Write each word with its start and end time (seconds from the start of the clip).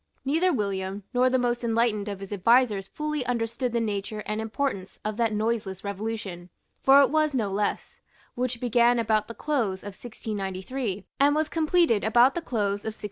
Neither 0.25 0.51
William 0.51 1.03
nor 1.13 1.29
the 1.29 1.37
most 1.37 1.63
enlightened 1.63 2.07
of 2.09 2.21
his 2.21 2.33
advisers 2.33 2.87
fully 2.87 3.23
understood 3.27 3.71
the 3.71 3.79
nature 3.79 4.23
and 4.25 4.41
importance 4.41 4.99
of 5.05 5.15
that 5.17 5.31
noiseless 5.31 5.83
revolution, 5.83 6.49
for 6.81 7.01
it 7.03 7.11
was 7.11 7.35
no 7.35 7.51
less, 7.51 8.01
which 8.33 8.59
began 8.59 8.97
about 8.97 9.27
the 9.27 9.35
close 9.35 9.83
of 9.83 9.93
1693, 9.93 11.05
and 11.19 11.35
was 11.35 11.49
completed 11.49 12.03
about 12.03 12.33
the 12.33 12.41
close 12.41 12.79
of 12.83 12.97
1696. 12.97 12.99